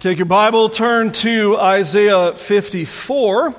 [0.00, 3.54] Take your Bible, turn to Isaiah 54.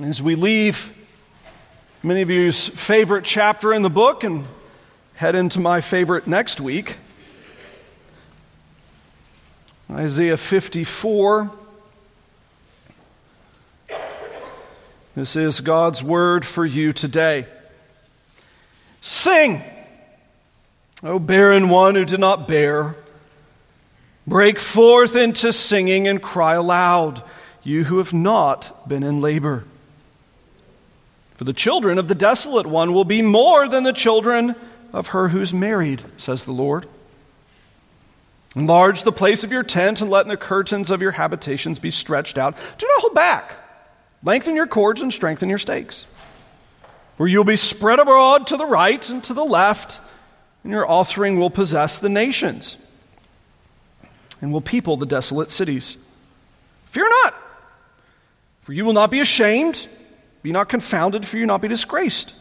[0.00, 0.90] As we leave
[2.02, 4.46] many of you's favorite chapter in the book and
[5.12, 6.96] head into my favorite next week,
[9.90, 11.50] Isaiah 54.
[15.14, 17.44] This is God's word for you today.
[19.02, 19.60] Sing,
[21.02, 22.96] O barren one who did not bear.
[24.26, 27.22] Break forth into singing and cry aloud,
[27.64, 29.64] you who have not been in labor.
[31.36, 34.54] For the children of the desolate one will be more than the children
[34.92, 36.86] of her who's married, says the Lord.
[38.54, 42.38] Enlarge the place of your tent and let the curtains of your habitations be stretched
[42.38, 42.56] out.
[42.78, 43.54] Do not hold back.
[44.22, 46.04] Lengthen your cords and strengthen your stakes.
[47.16, 50.00] For you'll be spread abroad to the right and to the left,
[50.62, 52.76] and your offspring will possess the nations
[54.42, 55.96] and will people the desolate cities.
[56.86, 57.34] Fear not,
[58.60, 59.86] for you will not be ashamed.
[60.42, 62.34] Be not confounded, for you will not be disgraced.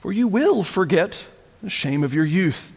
[0.00, 1.26] For you will forget
[1.62, 2.72] the shame of your youth.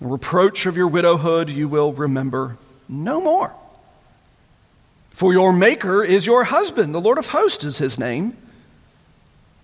[0.00, 3.54] The reproach of your widowhood you will remember no more.
[5.10, 8.36] For your Maker is your husband, the Lord of hosts is his name.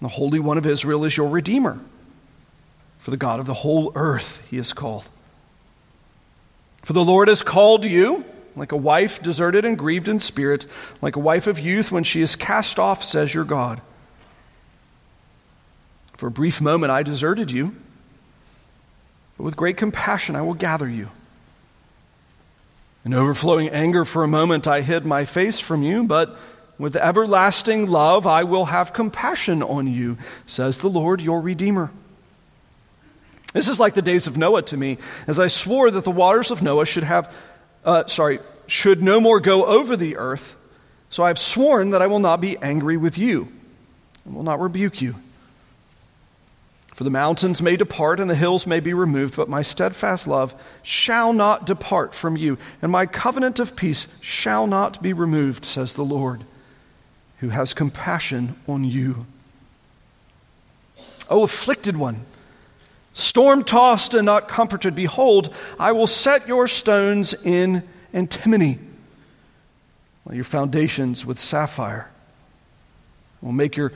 [0.01, 1.79] The Holy One of Israel is your Redeemer.
[3.01, 5.09] For the God of the whole earth he is called.
[6.83, 8.25] For the Lord has called you,
[8.57, 10.67] like a wife deserted and grieved in spirit,
[11.01, 13.81] like a wife of youth when she is cast off, says your God.
[16.17, 17.75] For a brief moment I deserted you,
[19.37, 21.09] but with great compassion I will gather you.
[23.05, 26.37] In overflowing anger for a moment I hid my face from you, but
[26.79, 31.91] with everlasting love I will have compassion on you, says the Lord your Redeemer.
[33.53, 36.51] This is like the days of Noah to me, as I swore that the waters
[36.51, 37.33] of Noah should have,
[37.85, 40.57] uh, sorry, should no more go over the earth.
[41.09, 43.49] So I have sworn that I will not be angry with you
[44.25, 45.17] and will not rebuke you.
[46.95, 50.55] For the mountains may depart and the hills may be removed, but my steadfast love
[50.83, 55.95] shall not depart from you, and my covenant of peace shall not be removed, says
[55.95, 56.45] the Lord,
[57.39, 59.25] who has compassion on you.
[61.31, 62.27] O afflicted one,
[63.13, 67.83] Storm tossed and not comforted, behold, I will set your stones in
[68.13, 68.79] antimony,
[70.31, 72.09] your foundations with sapphire.
[73.43, 73.93] I will make your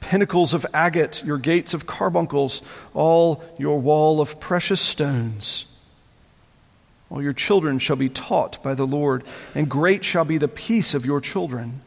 [0.00, 2.62] pinnacles of agate, your gates of carbuncles,
[2.94, 5.66] all your wall of precious stones.
[7.10, 9.24] All your children shall be taught by the Lord,
[9.54, 11.82] and great shall be the peace of your children.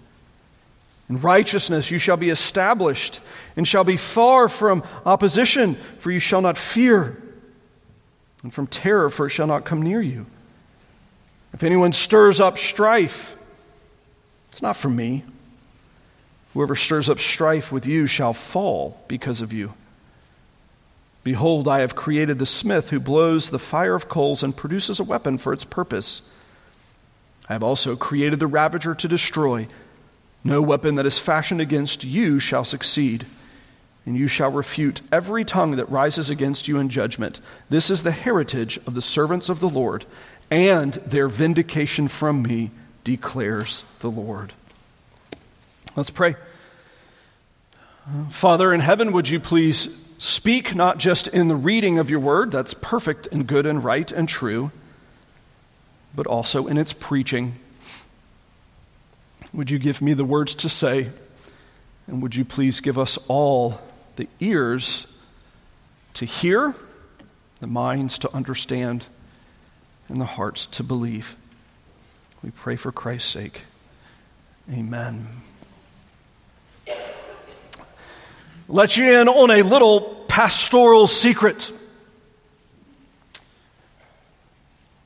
[1.10, 3.20] In righteousness you shall be established,
[3.56, 7.22] and shall be far from opposition, for you shall not fear,
[8.42, 10.26] and from terror, for it shall not come near you.
[11.54, 13.38] If anyone stirs up strife,
[14.50, 15.24] it's not from me.
[16.54, 19.74] Whoever stirs up strife with you shall fall because of you.
[21.24, 25.04] Behold, I have created the smith who blows the fire of coals and produces a
[25.04, 26.22] weapon for its purpose.
[27.50, 29.68] I have also created the ravager to destroy.
[30.46, 33.26] No weapon that is fashioned against you shall succeed,
[34.06, 37.42] and you shall refute every tongue that rises against you in judgment.
[37.72, 40.06] This is the heritage of the servants of the Lord,
[40.52, 42.70] and their vindication from me,
[43.04, 44.54] declares the Lord.
[45.96, 46.36] Let's pray.
[48.30, 49.90] Father in heaven, would you please
[50.20, 54.12] speak not just in the reading of your word, that's perfect and good and right
[54.12, 54.72] and true,
[56.14, 57.56] but also in its preaching.
[59.56, 61.10] Would you give me the words to say?
[62.08, 63.80] And would you please give us all
[64.18, 65.08] the ears
[66.16, 66.76] to hear,
[67.62, 69.06] the minds to understand,
[70.10, 71.38] and the hearts to believe?
[72.44, 73.62] We pray for Christ's sake.
[74.74, 75.26] Amen.
[78.68, 81.72] Let you in on a little pastoral secret.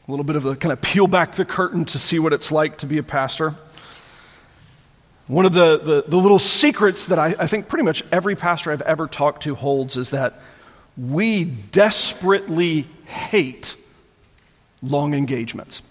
[0.08, 2.52] A little bit of a kind of peel back the curtain to see what it's
[2.52, 3.54] like to be a pastor.
[5.30, 8.72] One of the, the, the little secrets that I, I think pretty much every pastor
[8.72, 10.42] I've ever talked to holds is that
[10.98, 13.76] we desperately hate
[14.82, 15.84] long engagements.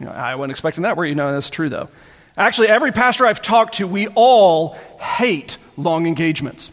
[0.00, 1.88] You know, I wasn't expecting that where you know that's true though.
[2.36, 6.72] Actually, every pastor I've talked to, we all hate long engagements.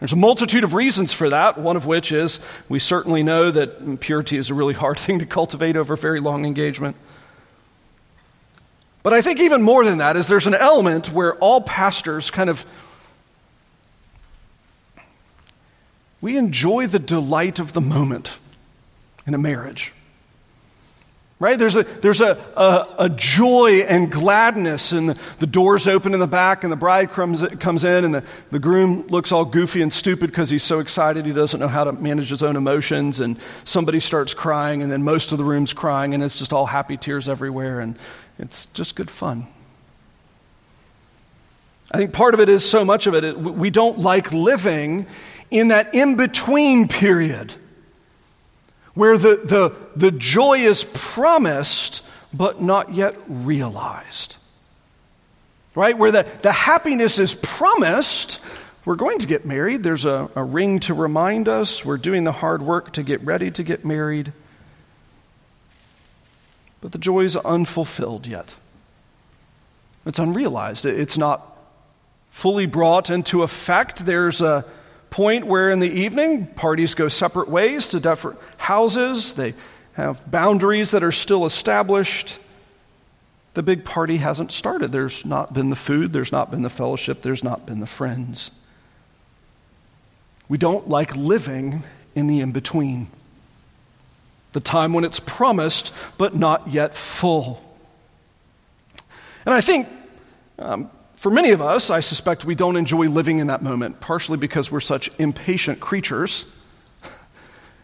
[0.00, 4.00] There's a multitude of reasons for that, one of which is we certainly know that
[4.00, 6.96] purity is a really hard thing to cultivate over a very long engagement.
[9.06, 12.50] But I think even more than that is there's an element where all pastors kind
[12.50, 12.66] of
[16.20, 18.32] we enjoy the delight of the moment
[19.24, 19.92] in a marriage.
[21.38, 21.56] Right?
[21.56, 26.26] There's a, there's a, a, a, joy and gladness, and the, doors open in the
[26.26, 29.92] back, and the bride comes, comes in, and the, the groom looks all goofy and
[29.92, 33.38] stupid because he's so excited he doesn't know how to manage his own emotions, and
[33.64, 36.96] somebody starts crying, and then most of the room's crying, and it's just all happy
[36.96, 37.98] tears everywhere, and
[38.38, 39.46] it's just good fun.
[41.90, 45.06] I think part of it is so much of it, we don't like living
[45.50, 47.54] in that in between period
[48.94, 52.02] where the, the, the joy is promised
[52.32, 54.36] but not yet realized.
[55.74, 55.96] Right?
[55.96, 58.40] Where the, the happiness is promised.
[58.84, 59.82] We're going to get married.
[59.82, 61.84] There's a, a ring to remind us.
[61.84, 64.32] We're doing the hard work to get ready to get married.
[66.86, 68.54] But the joy is unfulfilled yet.
[70.06, 70.86] It's unrealized.
[70.86, 71.58] It's not
[72.30, 74.06] fully brought into effect.
[74.06, 74.64] There's a
[75.10, 79.32] point where in the evening parties go separate ways to different houses.
[79.32, 79.54] They
[79.94, 82.38] have boundaries that are still established.
[83.54, 84.92] The big party hasn't started.
[84.92, 88.52] There's not been the food, there's not been the fellowship, there's not been the friends.
[90.48, 91.82] We don't like living
[92.14, 93.08] in the in between.
[94.56, 97.62] The time when it's promised but not yet full.
[99.44, 99.86] And I think
[100.58, 104.38] um, for many of us, I suspect we don't enjoy living in that moment, partially
[104.38, 106.46] because we're such impatient creatures.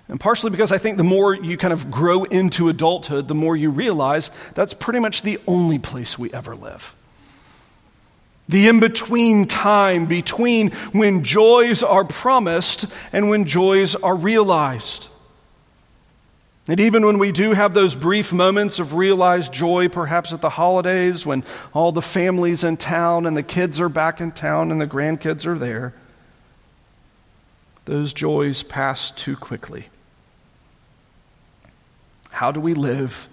[0.08, 3.54] And partially because I think the more you kind of grow into adulthood, the more
[3.54, 6.96] you realize that's pretty much the only place we ever live.
[8.48, 15.08] The in between time between when joys are promised and when joys are realized.
[16.68, 20.50] And even when we do have those brief moments of realized joy, perhaps at the
[20.50, 21.42] holidays when
[21.74, 25.44] all the family's in town and the kids are back in town and the grandkids
[25.44, 25.92] are there,
[27.84, 29.88] those joys pass too quickly.
[32.30, 33.28] How do we live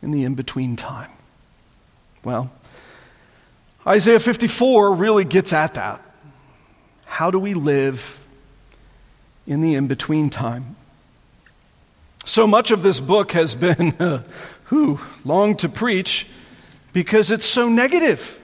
[0.00, 1.10] in the in between time?
[2.22, 2.52] Well,
[3.84, 6.00] Isaiah 54 really gets at that.
[7.04, 8.20] How do we live
[9.46, 10.76] in the in between time?
[12.24, 14.22] So much of this book has been uh,
[14.68, 16.26] whew, long to preach
[16.92, 18.40] because it's so negative.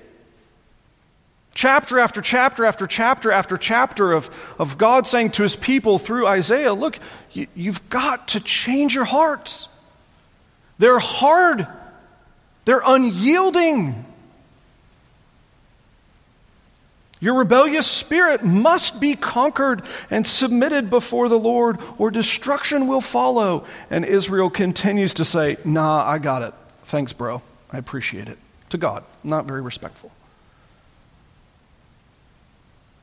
[1.55, 6.27] Chapter after chapter after chapter after chapter of, of God saying to his people through
[6.27, 6.99] Isaiah, look,
[7.33, 9.69] you, you've got to change your hearts.
[10.79, 11.67] They're hard,
[12.65, 14.07] they're unyielding.
[17.21, 23.67] Your rebellious spirit must be conquered and submitted before the Lord, or destruction will follow.
[23.91, 26.55] And Israel continues to say, Nah, I got it.
[26.85, 27.43] Thanks, bro.
[27.71, 28.39] I appreciate it.
[28.71, 29.05] To God.
[29.23, 30.11] Not very respectful.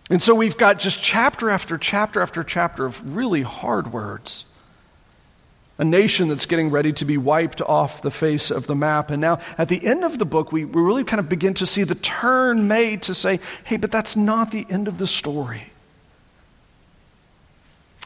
[0.09, 4.45] And so we've got just chapter after chapter after chapter of really hard words
[5.77, 9.11] a nation that's getting ready to be wiped off the face of the map.
[9.11, 11.65] And now, at the end of the book, we, we really kind of begin to
[11.65, 15.71] see the turn made to say, hey, but that's not the end of the story.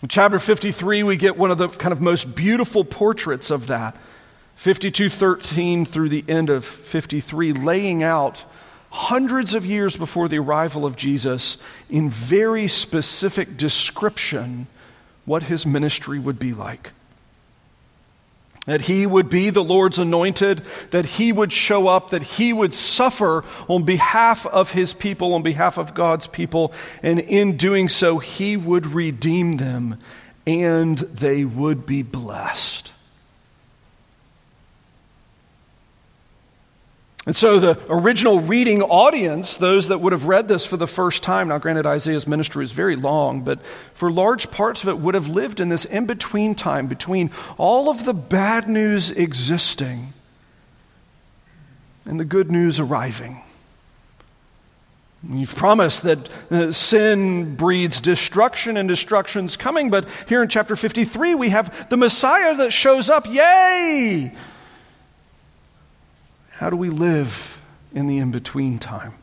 [0.02, 3.96] In chapter 53, we get one of the kind of most beautiful portraits of that.
[4.58, 8.46] 52:13 through the end of 53 laying out
[8.92, 11.58] hundreds of years before the arrival of Jesus
[11.90, 14.68] in very specific description
[15.26, 16.92] what his ministry would be like
[18.66, 20.62] that he would be the Lord's anointed,
[20.92, 25.42] that he would show up, that he would suffer on behalf of his people, on
[25.42, 29.98] behalf of God's people, and in doing so, he would redeem them
[30.46, 32.91] and they would be blessed.
[37.28, 41.22] And so the original reading audience, those that would have read this for the first
[41.22, 43.64] time, now granted Isaiah's ministry is very long, but
[43.94, 47.90] for large parts of it would have lived in this in between time between all
[47.90, 50.14] of the bad news existing
[52.06, 53.42] and the good news arriving.
[55.30, 61.36] You've promised that uh, sin breeds destruction and destruction's coming, but here in chapter 53
[61.36, 63.28] we have the Messiah that shows up.
[63.28, 64.34] Yay!
[66.62, 67.60] How do we live
[67.92, 69.14] in the in between time?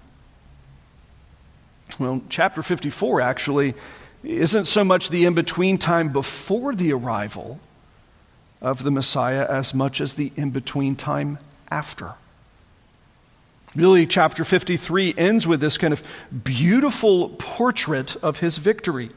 [1.97, 3.75] Well, chapter 54 actually
[4.25, 7.61] isn't so much the in between time before the arrival
[8.61, 11.39] of the Messiah as much as the in between time
[11.71, 12.15] after.
[13.77, 16.03] Really, chapter 53 ends with this kind of
[16.43, 19.11] beautiful portrait of his victory.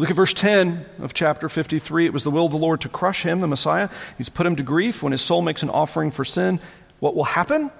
[0.00, 2.06] Look at verse 10 of chapter 53.
[2.06, 3.90] It was the will of the Lord to crush him, the Messiah.
[4.16, 6.58] He's put him to grief when his soul makes an offering for sin.
[7.00, 7.70] What will happen?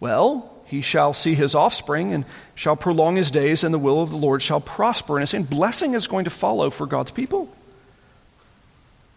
[0.00, 2.24] Well, he shall see his offspring and
[2.54, 5.16] shall prolong his days, and the will of the Lord shall prosper.
[5.16, 7.54] And it's saying blessing is going to follow for God's people.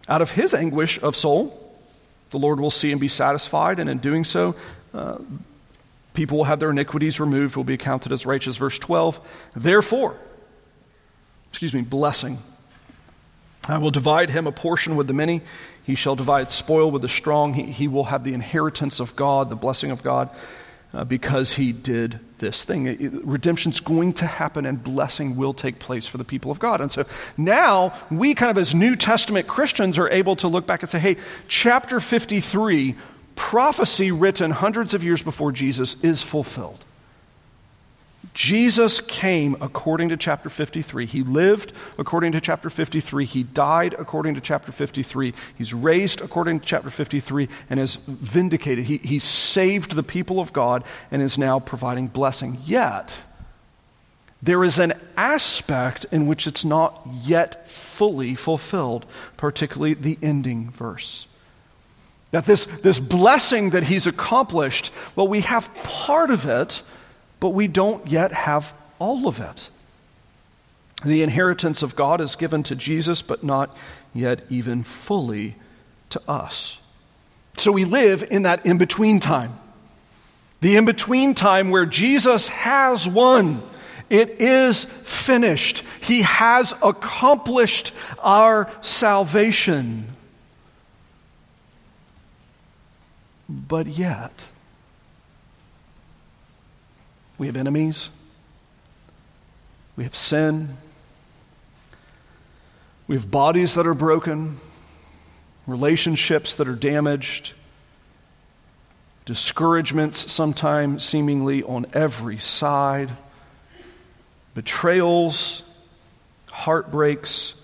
[0.09, 1.73] Out of his anguish of soul,
[2.31, 4.55] the Lord will see and be satisfied, and in doing so,
[4.93, 5.19] uh,
[6.13, 8.57] people will have their iniquities removed, will be accounted as righteous.
[8.57, 9.21] Verse 12,
[9.55, 10.17] therefore,
[11.49, 12.39] excuse me, blessing.
[13.67, 15.41] I will divide him a portion with the many.
[15.83, 17.53] He shall divide spoil with the strong.
[17.53, 20.29] He, he will have the inheritance of God, the blessing of God,
[20.93, 22.87] uh, because he did this thing.
[22.87, 26.81] It, redemption's going to happen and blessing will take place for the people of God.
[26.81, 27.05] And so
[27.37, 30.99] now we, kind of as New Testament Christians, are able to look back and say,
[30.99, 32.95] hey, chapter 53,
[33.35, 36.83] prophecy written hundreds of years before Jesus, is fulfilled.
[38.33, 41.05] Jesus came according to chapter 53.
[41.05, 43.25] He lived according to chapter 53.
[43.25, 45.33] He died according to chapter 53.
[45.57, 48.85] He's raised according to chapter 53 and is vindicated.
[48.85, 52.59] He, he saved the people of God and is now providing blessing.
[52.65, 53.23] Yet,
[54.41, 59.05] there is an aspect in which it's not yet fully fulfilled,
[59.37, 61.25] particularly the ending verse.
[62.31, 66.83] That this, this blessing that he's accomplished, well, we have part of it
[67.39, 69.69] but we don't yet have all of it.
[71.03, 73.75] The inheritance of God is given to Jesus, but not
[74.13, 75.55] yet even fully
[76.09, 76.77] to us.
[77.57, 79.57] So we live in that in between time.
[80.61, 83.63] The in between time where Jesus has won.
[84.09, 85.83] It is finished.
[86.01, 90.15] He has accomplished our salvation.
[93.47, 94.49] But yet,
[97.39, 98.09] we have enemies.
[99.95, 100.77] We have sin.
[103.07, 104.57] We have bodies that are broken,
[105.65, 107.53] relationships that are damaged,
[109.25, 113.09] discouragements sometimes seemingly on every side,
[114.53, 115.63] betrayals,
[116.51, 117.55] heartbreaks,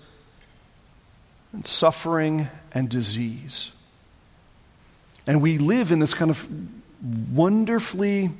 [1.52, 3.70] and suffering and disease.
[5.26, 6.46] And we live in this kind of
[7.32, 8.30] wonderfully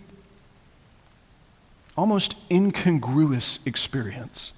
[1.96, 4.52] almost incongruous experience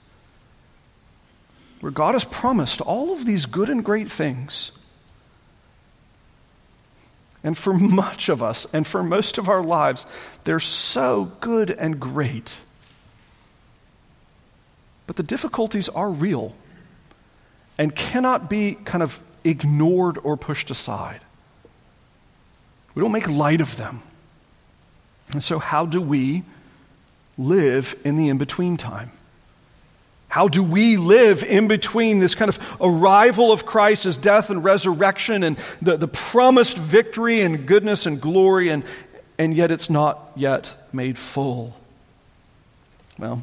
[1.81, 4.73] where God has promised all of these good and great things.
[7.45, 10.07] And for much of us, and for most of our lives,
[10.45, 12.57] they're so good and great.
[15.07, 16.55] But the difficulties are real
[17.79, 21.21] and cannot be kind of ignored or pushed aside.
[22.95, 24.03] We don't make light of them.
[25.33, 26.43] And so, how do we
[27.39, 29.11] live in the in between time?
[30.29, 35.43] How do we live in between this kind of arrival of Christ, death and resurrection,
[35.43, 38.85] and the, the promised victory and goodness and glory, and,
[39.39, 41.75] and yet it's not yet made full?
[43.19, 43.43] Well,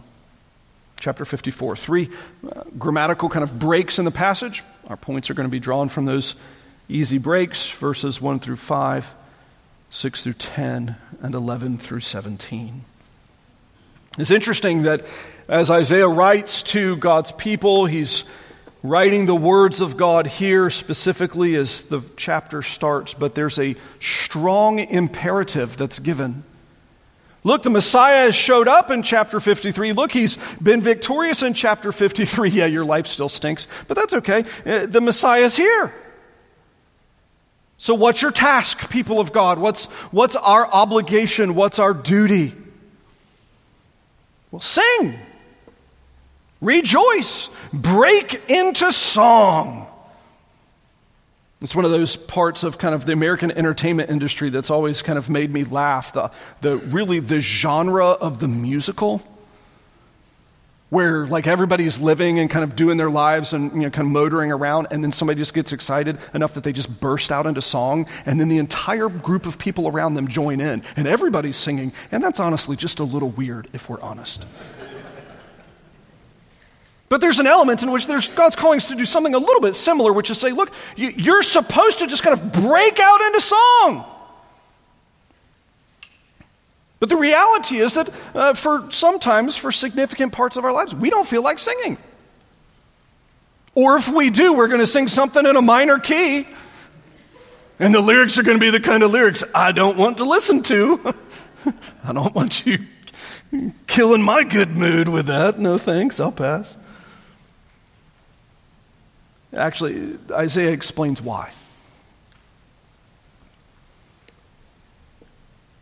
[0.99, 1.75] chapter 54.
[1.75, 2.09] Three
[2.47, 4.63] uh, grammatical kind of breaks in the passage.
[4.87, 6.35] Our points are going to be drawn from those
[6.87, 9.11] easy breaks verses 1 through 5,
[9.89, 12.85] 6 through 10, and 11 through 17.
[14.17, 15.05] It's interesting that
[15.47, 18.23] as Isaiah writes to God's people, he's
[18.81, 24.79] writing the words of God here specifically as the chapter starts, but there's a strong
[24.79, 26.43] imperative that's given.
[27.43, 29.93] Look, the Messiah has showed up in chapter 53.
[29.93, 32.49] Look, he's been victorious in chapter 53.
[32.55, 34.45] Yeah, your life still stinks, but that's okay.
[34.65, 35.93] Uh, the Messiah's here.
[37.77, 39.59] So, what's your task, people of God?
[39.59, 41.53] What's, what's our obligation?
[41.53, 42.53] What's our duty?
[44.51, 45.19] Well, sing,
[46.61, 49.87] rejoice, break into song.
[51.61, 55.17] It's one of those parts of kind of the American entertainment industry that's always kind
[55.17, 56.13] of made me laugh.
[56.13, 56.29] The,
[56.61, 59.21] the really the genre of the musical
[60.89, 64.11] where like everybody's living and kind of doing their lives and you know kind of
[64.11, 67.61] motoring around and then somebody just gets excited enough that they just burst out into
[67.61, 71.91] song and then the entire group of people around them join in and everybody's singing
[72.11, 74.45] and that's honestly just a little weird if we're honest
[77.07, 79.61] but there's an element in which there's God's calling us to do something a little
[79.61, 83.41] bit similar, which is say, look, you're supposed to just kind of break out into
[83.41, 84.05] song.
[86.99, 91.09] But the reality is that uh, for sometimes, for significant parts of our lives, we
[91.09, 91.97] don't feel like singing.
[93.73, 96.47] Or if we do, we're going to sing something in a minor key.
[97.77, 100.23] And the lyrics are going to be the kind of lyrics I don't want to
[100.25, 101.13] listen to.
[102.05, 102.79] I don't want you
[103.87, 105.59] killing my good mood with that.
[105.59, 106.77] No thanks, I'll pass.
[109.53, 111.51] Actually, Isaiah explains why.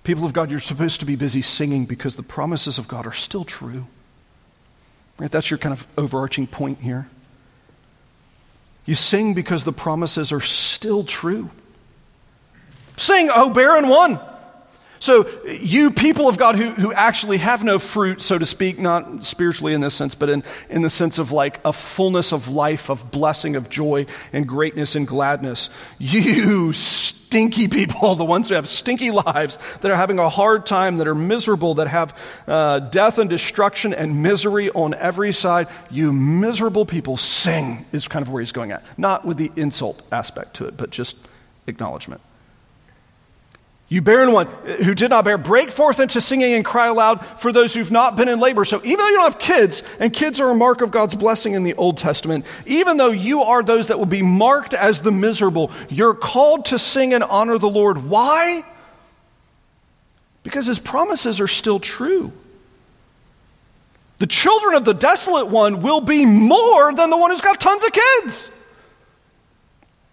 [0.04, 3.14] People of God, you're supposed to be busy singing because the promises of God are
[3.14, 3.86] still true.
[5.18, 5.32] Right?
[5.32, 7.08] That's your kind of overarching point here.
[8.86, 11.50] You sing because the promises are still true.
[12.98, 14.20] Sing, O barren one.
[15.04, 19.26] So, you people of God who, who actually have no fruit, so to speak, not
[19.26, 22.90] spiritually in this sense, but in, in the sense of like a fullness of life,
[22.90, 25.70] of blessing, of joy, and greatness and gladness,
[26.00, 31.00] you stinky people, the ones who have stinky lives, that are having a hard time,
[31.00, 32.18] that are miserable, that have
[32.48, 38.26] uh, death and destruction and misery on every side, you miserable people, sing, is kind
[38.26, 38.82] of where he's going at.
[38.98, 41.18] Not with the insult aspect to it, but just
[41.68, 42.22] acknowledgement.
[43.90, 47.24] You barren one uh, who did not bear, break forth into singing and cry aloud
[47.40, 48.66] for those who've not been in labor.
[48.66, 51.54] So even though you don't have kids, and kids are a mark of God's blessing
[51.54, 55.12] in the Old Testament, even though you are those that will be marked as the
[55.12, 58.10] miserable, you're called to sing and honor the Lord.
[58.10, 58.64] Why?
[60.42, 62.32] Because his promises are still true.
[64.18, 67.84] The children of the desolate one will be more than the one who's got tons
[67.84, 68.52] of kids.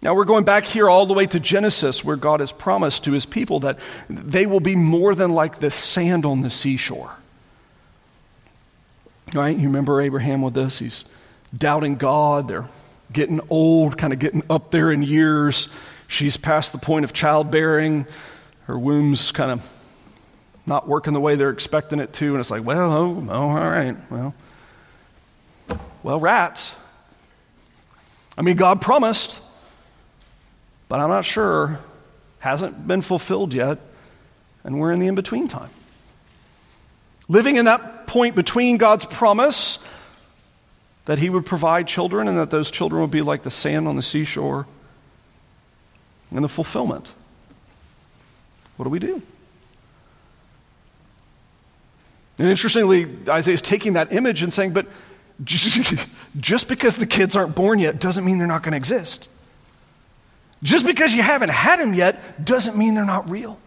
[0.03, 3.11] Now we're going back here all the way to Genesis, where God has promised to
[3.11, 3.79] his people that
[4.09, 7.11] they will be more than like the sand on the seashore.
[9.33, 9.55] Right?
[9.55, 10.79] You remember Abraham with this?
[10.79, 11.05] He's
[11.55, 12.47] doubting God.
[12.47, 12.67] They're
[13.13, 15.69] getting old, kind of getting up there in years.
[16.07, 18.07] She's past the point of childbearing.
[18.65, 19.69] Her womb's kind of
[20.65, 22.31] not working the way they're expecting it to.
[22.31, 23.95] And it's like, well, oh, oh all right.
[24.09, 24.33] Well,
[26.01, 26.73] well, rats.
[28.37, 29.39] I mean, God promised
[30.91, 31.79] but I'm not sure,
[32.39, 33.77] hasn't been fulfilled yet,
[34.65, 35.69] and we're in the in between time.
[37.29, 39.79] Living in that point between God's promise
[41.05, 43.95] that He would provide children and that those children would be like the sand on
[43.95, 44.67] the seashore,
[46.29, 47.13] and the fulfillment.
[48.75, 49.21] What do we do?
[52.37, 54.87] And interestingly, Isaiah is taking that image and saying, but
[55.45, 59.29] just because the kids aren't born yet doesn't mean they're not going to exist.
[60.63, 63.57] Just because you haven't had them yet doesn't mean they're not real.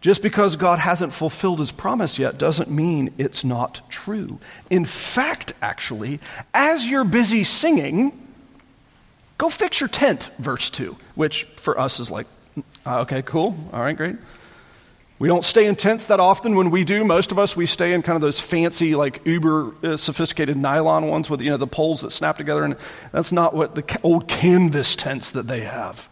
[0.00, 4.38] Just because God hasn't fulfilled his promise yet doesn't mean it's not true.
[4.68, 6.20] In fact, actually,
[6.52, 8.12] as you're busy singing,
[9.38, 12.26] go fix your tent, verse 2, which for us is like,
[12.84, 14.16] uh, okay, cool, all right, great.
[15.18, 16.56] We don't stay in tents that often.
[16.56, 19.72] When we do, most of us, we stay in kind of those fancy, like uber
[19.82, 22.64] uh, sophisticated nylon ones with, you know, the poles that snap together.
[22.64, 22.76] And
[23.12, 26.08] that's not what the ca- old canvas tents that they have.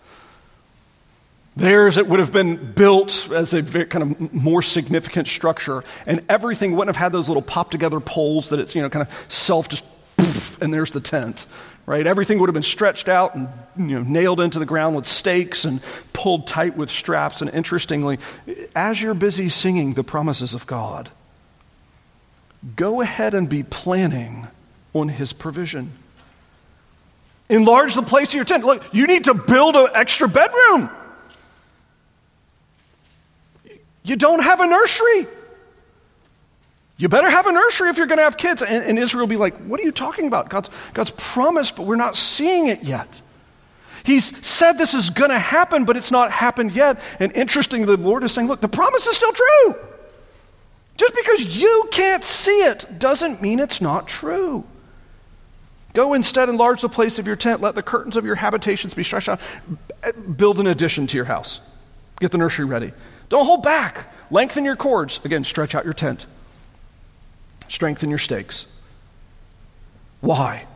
[1.57, 6.73] Theirs, it would have been built as a kind of more significant structure, and everything
[6.73, 9.69] wouldn't have had those little pop together poles that it's, you know, kind of self
[9.69, 9.85] just,
[10.63, 11.47] and there's the tent
[11.87, 12.07] right?
[12.07, 15.65] Everything would have been stretched out and you know, nailed into the ground with stakes
[15.65, 15.81] and
[16.13, 17.41] pulled tight with straps.
[17.41, 18.19] And interestingly,
[18.75, 21.11] as you're busy singing the promises of God,
[22.77, 24.47] go ahead and be planning
[24.95, 25.93] on His provision.
[27.49, 28.65] Enlarge the place of your tent.
[28.65, 30.89] Look, you need to build an extra bedroom.
[34.05, 35.27] You don't have a nursery.
[37.03, 38.63] You better have a nursery if you're going to have kids.
[38.63, 40.49] And, and Israel will be like, What are you talking about?
[40.49, 43.21] God's, God's promised, but we're not seeing it yet.
[44.05, 47.01] He's said this is going to happen, but it's not happened yet.
[47.19, 49.75] And interestingly, the Lord is saying, Look, the promise is still true.
[50.97, 54.63] Just because you can't see it doesn't mean it's not true.
[55.95, 57.61] Go instead enlarge the place of your tent.
[57.61, 59.41] Let the curtains of your habitations be stretched out.
[60.37, 61.59] Build an addition to your house.
[62.21, 62.93] Get the nursery ready.
[63.29, 64.07] Don't hold back.
[64.31, 65.19] Lengthen your cords.
[65.25, 66.27] Again, stretch out your tent
[67.73, 68.67] strengthen your stakes.
[70.21, 70.67] Why?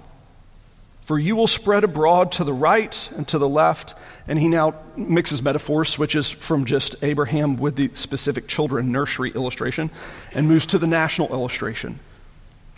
[1.03, 3.95] For you will spread abroad to the right and to the left.
[4.27, 9.91] And he now mixes metaphors, switches from just Abraham with the specific children nursery illustration,
[10.33, 12.01] and moves to the national illustration.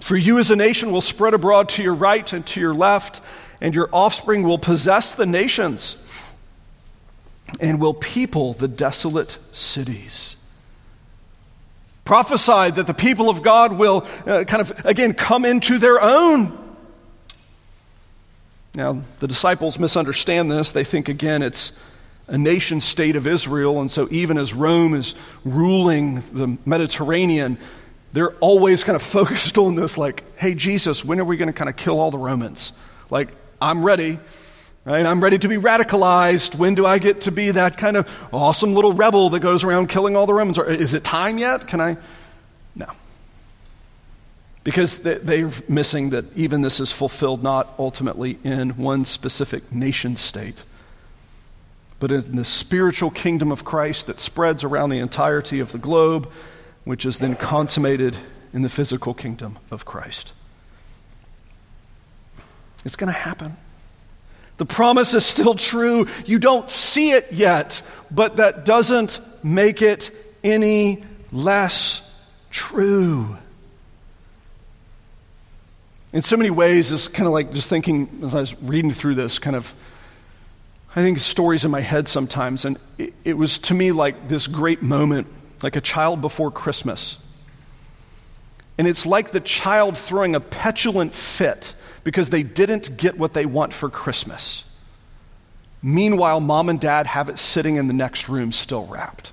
[0.01, 3.21] For you as a nation will spread abroad to your right and to your left,
[3.61, 5.97] and your offspring will possess the nations
[7.61, 10.35] and will people the desolate cities
[12.09, 16.57] prophesied that the people of God will uh, kind of, again, come into their own.
[18.75, 20.73] Now, the disciples misunderstand this.
[20.73, 21.79] They think, again, it's
[22.27, 23.83] a nation state of Israel.
[23.83, 27.59] And so, even as Rome is ruling the Mediterranean,
[28.15, 31.53] they're always kind of focused on this like, hey, Jesus, when are we going to
[31.53, 32.73] kind of kill all the Romans?
[33.11, 33.29] Like,
[33.61, 34.19] I'm ready.
[34.89, 35.05] Right?
[35.05, 36.55] I'm ready to be radicalized.
[36.55, 39.91] When do I get to be that kind of awesome little rebel that goes around
[39.91, 40.59] killing all the Romans?
[40.59, 41.69] Or is it time yet?
[41.69, 41.99] Can I?
[42.75, 42.87] No.
[44.65, 50.65] Because they're missing that even this is fulfilled not ultimately in one specific nation state,
[52.01, 56.31] but in the spiritual kingdom of Christ that spreads around the entirety of the globe,
[56.85, 58.17] which is then consummated
[58.55, 60.33] in the physical kingdom of Christ.
[62.87, 63.59] It's going to happen.
[64.59, 66.09] The promise is still true.
[66.27, 70.11] You don't see it yet, but that doesn't make it
[70.45, 72.09] any less
[72.51, 73.37] true.
[76.13, 79.15] In so many ways, it's kind of like just thinking as I was reading through
[79.15, 79.73] this, kind of,
[80.97, 84.47] I think stories in my head sometimes, and it, it was to me like this
[84.47, 85.29] great moment,
[85.63, 87.17] like a child before Christmas.
[88.77, 93.47] And it's like the child throwing a petulant fit because they didn't get what they
[93.47, 94.65] want for Christmas.
[95.83, 99.33] Meanwhile, mom and dad have it sitting in the next room still wrapped.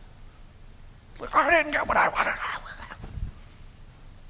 [1.19, 2.34] Like, I didn't get what I wanted.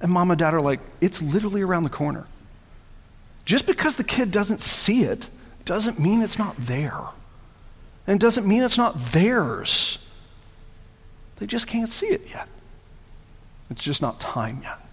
[0.02, 2.28] And mom and dad are like, it's literally around the corner.
[3.44, 5.30] Just because the kid doesn't see it
[5.66, 7.00] doesn't mean it's not there.
[8.08, 9.98] And doesn't mean it's not theirs.
[11.38, 12.48] They just can't see it yet.
[13.70, 14.85] It's just not time yet.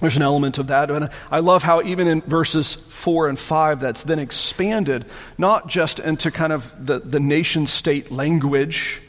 [0.00, 0.90] There's an element of that.
[0.90, 5.06] And I love how, even in verses 4 and 5, that's then expanded,
[5.36, 9.02] not just into kind of the, the nation state language,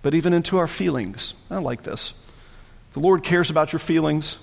[0.00, 1.34] but even into our feelings.
[1.50, 2.14] I like this.
[2.94, 4.36] The Lord cares about your feelings.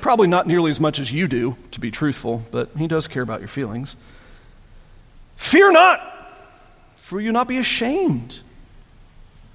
[0.00, 3.22] Probably not nearly as much as you do, to be truthful, but He does care
[3.22, 3.96] about your feelings.
[5.36, 6.00] Fear not,
[6.96, 8.38] for you not be ashamed.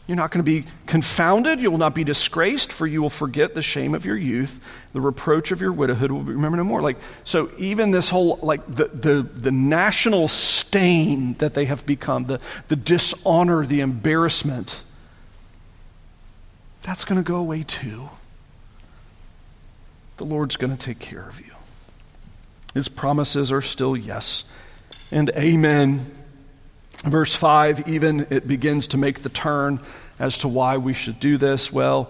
[0.07, 1.59] You're not going to be confounded.
[1.59, 4.59] You will not be disgraced, for you will forget the shame of your youth.
[4.93, 6.81] The reproach of your widowhood will be remembered no more.
[6.81, 12.25] Like, so even this whole, like, the, the, the national stain that they have become,
[12.25, 14.83] the, the dishonor, the embarrassment,
[16.83, 18.09] that's going to go away too.
[20.17, 21.51] The Lord's going to take care of you.
[22.75, 24.43] His promises are still yes
[25.09, 26.14] and amen.
[27.05, 29.79] Verse 5, even it begins to make the turn
[30.17, 31.71] as to why we should do this.
[31.71, 32.09] Well,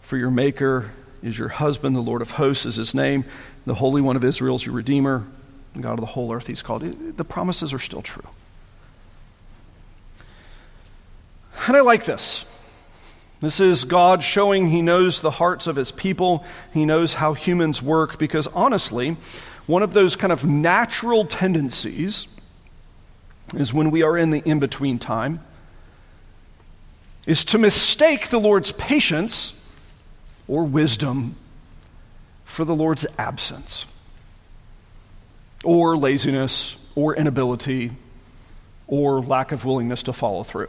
[0.00, 0.90] for your Maker
[1.22, 3.26] is your husband, the Lord of hosts is his name,
[3.66, 5.26] the Holy One of Israel is your Redeemer,
[5.74, 6.82] the God of the whole earth, he's called.
[7.16, 8.26] The promises are still true.
[11.66, 12.46] And I like this.
[13.42, 16.44] This is God showing He knows the hearts of His people.
[16.72, 19.16] He knows how humans work because honestly,
[19.66, 22.26] one of those kind of natural tendencies
[23.54, 25.40] is when we are in the in between time,
[27.26, 29.52] is to mistake the Lord's patience
[30.48, 31.36] or wisdom
[32.44, 33.84] for the Lord's absence
[35.64, 37.92] or laziness or inability
[38.86, 40.68] or lack of willingness to follow through.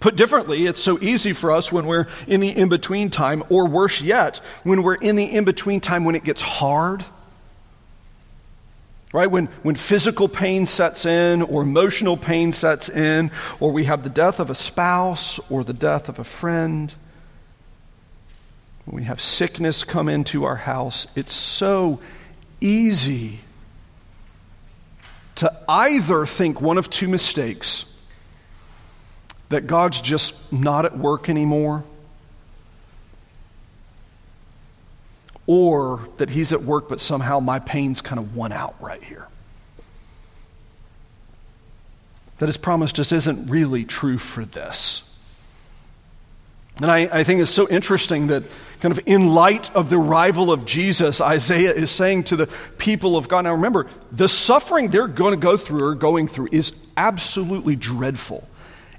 [0.00, 3.68] Put differently, it's so easy for us when we're in the in between time, or
[3.68, 7.04] worse yet, when we're in the in between time when it gets hard
[9.12, 9.30] Right?
[9.30, 14.10] When, when physical pain sets in, or emotional pain sets in, or we have the
[14.10, 16.94] death of a spouse, or the death of a friend,
[18.86, 22.00] when we have sickness come into our house, it's so
[22.60, 23.40] easy
[25.36, 27.84] to either think one of two mistakes
[29.50, 31.84] that God's just not at work anymore,
[35.46, 39.26] or that he's at work, but somehow my pain's kind of won out right here.
[42.38, 45.02] That his promise just isn't really true for this.
[46.80, 48.44] And I, I, think it's so interesting that,
[48.80, 52.46] kind of in light of the arrival of Jesus, Isaiah is saying to the
[52.78, 53.42] people of God.
[53.42, 58.48] Now remember, the suffering they're going to go through or going through is absolutely dreadful.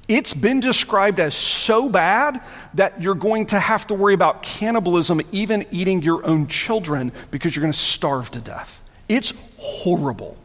[0.08, 2.42] It's been described as so bad
[2.74, 7.56] that you're going to have to worry about cannibalism, even eating your own children, because
[7.56, 8.82] you're going to starve to death.
[9.08, 10.38] It's horrible.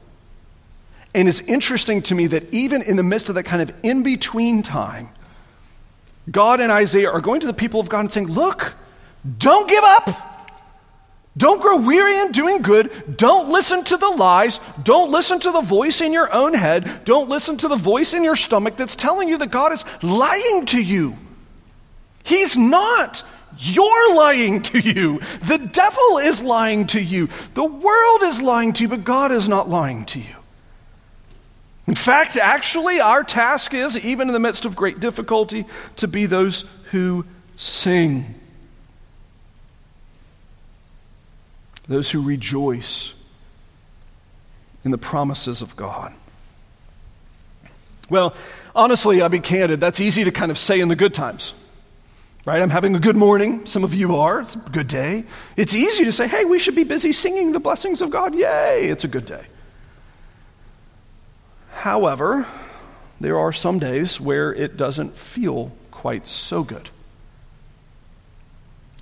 [1.14, 4.04] And it's interesting to me that even in the midst of that kind of in
[4.04, 5.08] between time,
[6.30, 8.74] God and Isaiah are going to the people of God and saying, Look,
[9.38, 10.27] don't give up.
[11.38, 13.16] Don't grow weary in doing good.
[13.16, 14.60] Don't listen to the lies.
[14.82, 17.04] Don't listen to the voice in your own head.
[17.04, 20.66] Don't listen to the voice in your stomach that's telling you that God is lying
[20.66, 21.16] to you.
[22.24, 23.22] He's not.
[23.56, 25.20] You're lying to you.
[25.42, 27.28] The devil is lying to you.
[27.54, 30.34] The world is lying to you, but God is not lying to you.
[31.86, 36.26] In fact, actually, our task is, even in the midst of great difficulty, to be
[36.26, 37.24] those who
[37.56, 38.34] sing.
[41.88, 43.14] Those who rejoice
[44.84, 46.12] in the promises of God.
[48.10, 48.34] Well,
[48.74, 49.80] honestly, I'll be candid.
[49.80, 51.52] That's easy to kind of say in the good times.
[52.44, 52.62] Right?
[52.62, 53.66] I'm having a good morning.
[53.66, 54.40] Some of you are.
[54.40, 55.24] It's a good day.
[55.56, 58.34] It's easy to say, hey, we should be busy singing the blessings of God.
[58.34, 59.44] Yay, it's a good day.
[61.72, 62.46] However,
[63.20, 66.88] there are some days where it doesn't feel quite so good.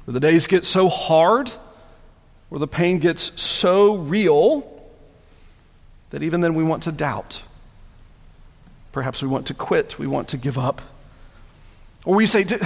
[0.04, 1.50] Where the days get so hard
[2.48, 4.72] where the pain gets so real
[6.10, 7.42] that even then we want to doubt.
[8.92, 10.80] Perhaps we want to quit, we want to give up.
[12.04, 12.62] Or we say, did,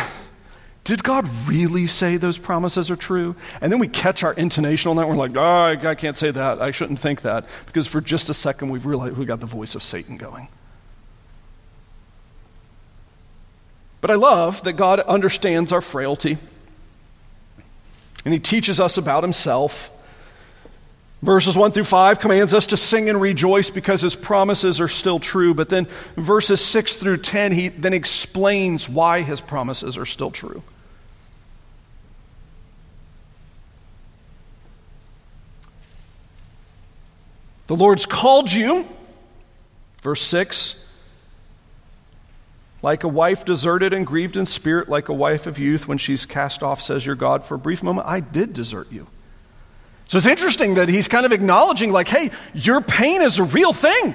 [0.84, 3.34] did God really say those promises are true?
[3.60, 5.08] And then we catch our intonation on that.
[5.08, 6.60] We're like, oh, I, I can't say that.
[6.60, 7.46] I shouldn't think that.
[7.66, 10.48] Because for just a second, we've realized we got the voice of Satan going.
[14.00, 16.38] But I love that God understands our frailty.
[18.24, 19.90] And he teaches us about himself.
[21.22, 25.18] Verses 1 through 5 commands us to sing and rejoice because his promises are still
[25.18, 25.52] true.
[25.52, 30.62] But then verses 6 through 10, he then explains why his promises are still true.
[37.66, 38.88] The Lord's called you,
[40.02, 40.74] verse 6,
[42.82, 46.24] like a wife deserted and grieved in spirit, like a wife of youth when she's
[46.26, 47.44] cast off, says your God.
[47.44, 49.06] For a brief moment, I did desert you.
[50.06, 53.72] So it's interesting that he's kind of acknowledging, like, hey, your pain is a real
[53.72, 54.14] thing.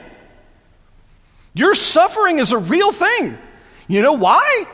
[1.53, 3.37] Your suffering is a real thing.
[3.87, 4.65] You know why?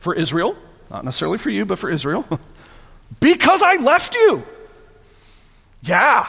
[0.00, 0.56] For Israel,
[0.90, 2.26] not necessarily for you, but for Israel.
[3.20, 4.44] because I left you.
[5.82, 6.28] Yeah.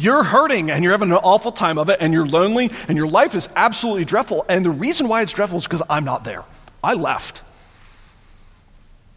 [0.00, 3.06] You're hurting and you're having an awful time of it and you're lonely and your
[3.06, 4.46] life is absolutely dreadful.
[4.48, 6.42] And the reason why it's dreadful is because I'm not there.
[6.82, 7.42] I left.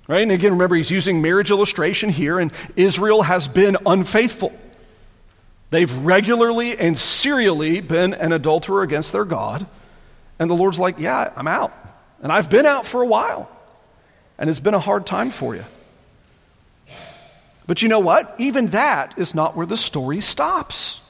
[0.10, 0.24] Right?
[0.24, 4.52] And again, remember, he's using marriage illustration here, and Israel has been unfaithful.
[5.69, 9.65] They've regularly and serially been an adulterer against their God.
[10.38, 11.72] And the Lord's like, Yeah, I'm out.
[12.22, 13.50] And I've been out for a while.
[14.38, 15.63] And it's been a hard time for you.
[17.65, 18.36] But you know what?
[18.39, 21.02] Even that is not where the story stops.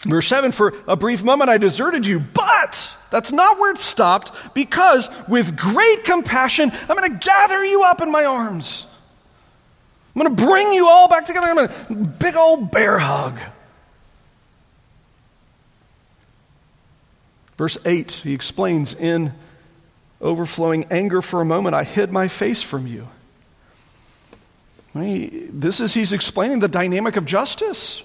[0.00, 4.32] Verse 7 For a brief moment I deserted you, but that's not where it stopped,
[4.54, 8.86] because with great compassion, I'm going to gather you up in my arms.
[10.14, 11.46] I'm going to bring you all back together.
[11.46, 13.38] I'm going to big old bear hug.
[17.58, 19.32] Verse 8, he explains in
[20.20, 23.08] overflowing anger for a moment, I hid my face from you.
[24.96, 28.02] This is, he's explaining the dynamic of justice.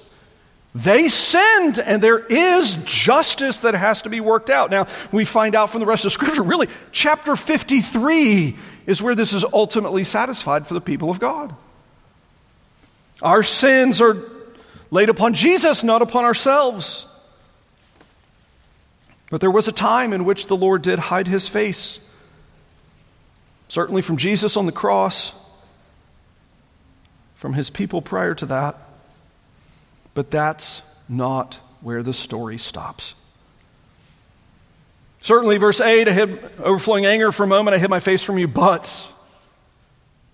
[0.73, 4.71] They sinned, and there is justice that has to be worked out.
[4.71, 9.33] Now, we find out from the rest of Scripture, really, chapter 53 is where this
[9.33, 11.53] is ultimately satisfied for the people of God.
[13.21, 14.17] Our sins are
[14.89, 17.05] laid upon Jesus, not upon ourselves.
[19.29, 21.99] But there was a time in which the Lord did hide his face,
[23.67, 25.31] certainly from Jesus on the cross,
[27.41, 28.77] from his people prior to that.
[30.13, 33.15] But that's not where the story stops.
[35.21, 38.37] Certainly, verse 8, I hid overflowing anger for a moment, I hid my face from
[38.37, 39.07] you, but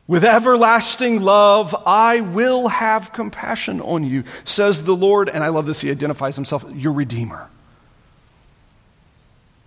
[0.05, 5.29] with everlasting love, I will have compassion on you, says the Lord.
[5.29, 7.47] And I love this, he identifies himself, your Redeemer.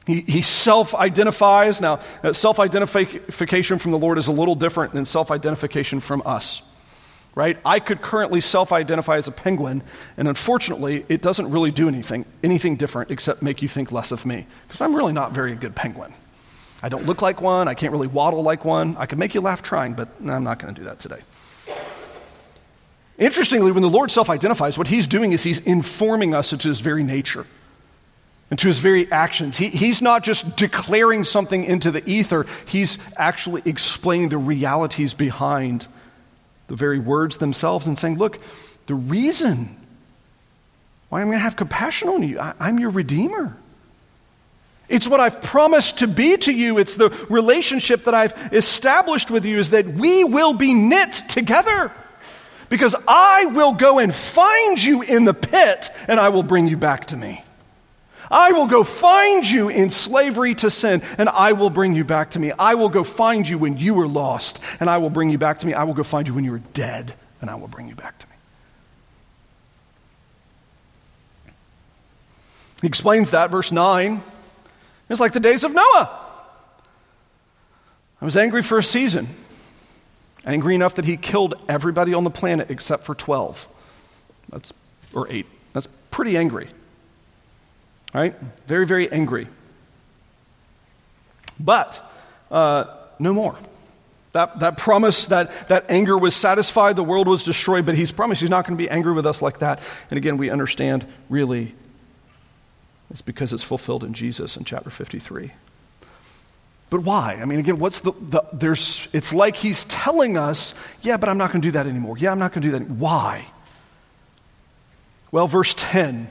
[0.06, 1.80] He, he self identifies.
[1.80, 6.22] Now, uh, self identification from the Lord is a little different than self identification from
[6.26, 6.60] us
[7.34, 7.58] right?
[7.64, 9.82] I could currently self identify as a penguin,
[10.16, 14.26] and unfortunately, it doesn't really do anything, anything different except make you think less of
[14.26, 16.12] me, because I'm really not very good penguin.
[16.82, 18.96] I don't look like one, I can't really waddle like one.
[18.96, 21.20] I could make you laugh trying, but I'm not going to do that today.
[23.18, 26.80] Interestingly, when the Lord self identifies, what he's doing is he's informing us into his
[26.80, 27.46] very nature
[28.50, 29.58] and to his very actions.
[29.58, 35.86] He, he's not just declaring something into the ether, he's actually explaining the realities behind
[36.70, 38.38] the very words themselves and saying, Look,
[38.86, 39.76] the reason
[41.08, 43.56] why I'm going to have compassion on you, I, I'm your Redeemer.
[44.88, 46.78] It's what I've promised to be to you.
[46.78, 51.90] It's the relationship that I've established with you is that we will be knit together.
[52.68, 56.76] Because I will go and find you in the pit and I will bring you
[56.76, 57.42] back to me.
[58.30, 62.32] I will go find you in slavery to sin, and I will bring you back
[62.32, 62.52] to me.
[62.52, 65.58] I will go find you when you were lost, and I will bring you back
[65.60, 65.74] to me.
[65.74, 68.18] I will go find you when you were dead, and I will bring you back
[68.18, 68.30] to me.
[72.82, 74.22] He explains that, verse 9.
[75.08, 76.18] It's like the days of Noah.
[78.22, 79.26] I was angry for a season,
[80.44, 83.66] angry enough that he killed everybody on the planet except for 12.
[84.50, 84.72] That's,
[85.12, 85.46] or 8.
[85.72, 86.70] That's pretty angry.
[88.12, 88.34] Right?
[88.66, 89.46] Very, very angry.
[91.58, 92.00] But
[92.50, 92.84] uh,
[93.18, 93.56] no more.
[94.32, 98.40] That, that promise, that, that anger was satisfied, the world was destroyed, but he's promised
[98.40, 99.80] he's not going to be angry with us like that.
[100.08, 101.74] And again, we understand really
[103.10, 105.50] it's because it's fulfilled in Jesus in chapter 53.
[106.90, 107.38] But why?
[107.40, 111.38] I mean, again, what's the, the there's, it's like he's telling us, yeah, but I'm
[111.38, 112.18] not going to do that anymore.
[112.18, 112.88] Yeah, I'm not going to do that.
[112.88, 113.46] Why?
[115.32, 116.28] Well, verse 10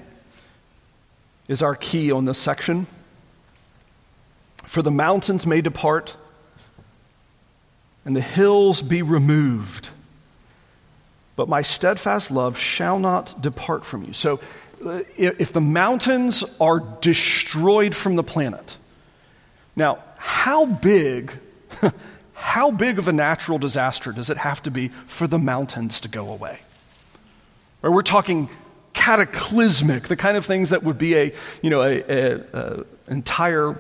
[1.49, 2.88] is our key on this section.
[4.63, 6.15] For the mountains may depart
[8.05, 9.89] and the hills be removed,
[11.35, 14.13] but my steadfast love shall not depart from you.
[14.13, 14.39] So,
[14.85, 18.77] uh, if the mountains are destroyed from the planet,
[19.75, 21.33] now, how big,
[22.33, 26.09] how big of a natural disaster does it have to be for the mountains to
[26.09, 26.59] go away?
[27.81, 28.49] Or we're talking
[29.09, 33.75] cataclysmic, the kind of things that would be a, you know, a, a, a entire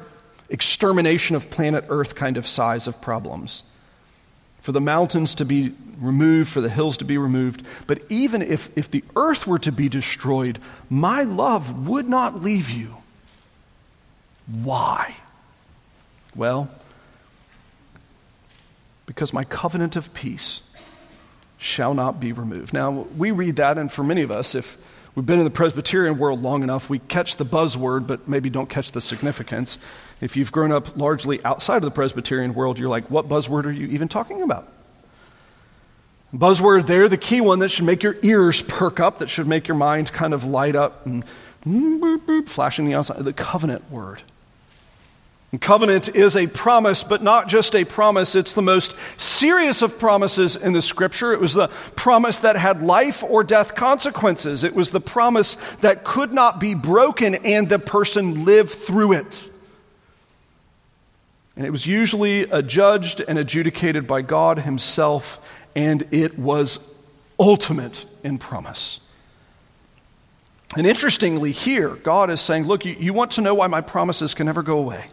[0.49, 3.61] extermination of planet Earth kind of size of problems.
[4.61, 7.63] For the mountains to be removed, for the hills to be removed.
[7.85, 10.57] But even if, if the earth were to be destroyed,
[10.89, 12.95] my love would not leave you.
[14.63, 15.15] Why?
[16.35, 16.69] Well,
[19.05, 20.61] because my covenant of peace
[21.59, 22.73] shall not be removed.
[22.73, 24.77] Now, we read that, and for many of us, if
[25.19, 28.69] we've been in the Presbyterian world long enough, we catch the buzzword, but maybe don't
[28.69, 29.77] catch the significance.
[30.21, 33.71] If you've grown up largely outside of the Presbyterian world, you're like, what buzzword are
[33.71, 34.71] you even talking about?
[36.33, 39.67] Buzzword there, the key one that should make your ears perk up, that should make
[39.67, 41.25] your mind kind of light up and
[41.65, 44.21] mm, boop, flashing the outside, the covenant word.
[45.51, 48.35] And covenant is a promise, but not just a promise.
[48.35, 51.33] It's the most serious of promises in the scripture.
[51.33, 54.63] It was the promise that had life or death consequences.
[54.63, 59.49] It was the promise that could not be broken and the person lived through it.
[61.55, 65.39] And it was usually adjudged and adjudicated by God Himself,
[65.75, 66.79] and it was
[67.37, 69.01] ultimate in promise.
[70.77, 74.33] And interestingly, here, God is saying, Look, you, you want to know why my promises
[74.33, 75.07] can never go away.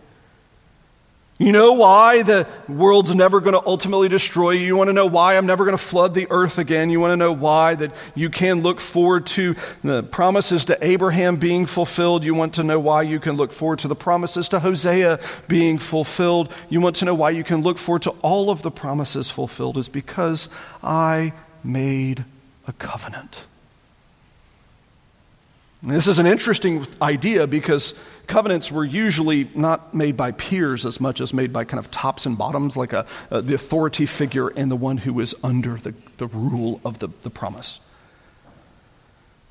[1.38, 4.66] You know why the world's never going to ultimately destroy you.
[4.66, 6.88] You want to know why I'm never going to flood the earth again.
[6.88, 11.36] You want to know why that you can look forward to the promises to Abraham
[11.36, 12.24] being fulfilled.
[12.24, 15.76] You want to know why you can look forward to the promises to Hosea being
[15.78, 16.50] fulfilled.
[16.70, 19.76] You want to know why you can look forward to all of the promises fulfilled
[19.76, 20.48] is because
[20.82, 22.24] I made
[22.66, 23.44] a covenant.
[25.86, 27.94] This is an interesting idea because
[28.26, 32.26] covenants were usually not made by peers as much as made by kind of tops
[32.26, 35.94] and bottoms, like a, a the authority figure and the one who was under the,
[36.18, 37.78] the rule of the, the promise.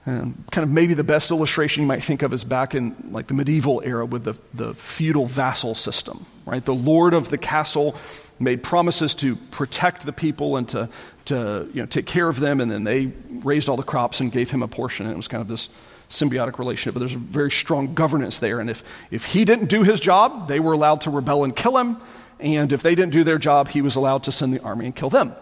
[0.06, 3.28] And kind of maybe the best illustration you might think of is back in like
[3.28, 6.64] the medieval era with the, the feudal vassal system, right?
[6.64, 7.96] The lord of the castle
[8.40, 10.90] made promises to protect the people and to,
[11.26, 14.32] to you know, take care of them, and then they raised all the crops and
[14.32, 15.06] gave him a portion.
[15.06, 15.70] And it was kind of this
[16.10, 18.60] symbiotic relationship, but there's a very strong governance there.
[18.60, 21.78] And if, if he didn't do his job, they were allowed to rebel and kill
[21.78, 21.98] him.
[22.40, 24.96] And if they didn't do their job, he was allowed to send the army and
[24.96, 25.34] kill them.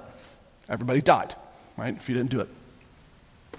[0.70, 1.36] Everybody died,
[1.78, 2.50] right, if he didn't do it.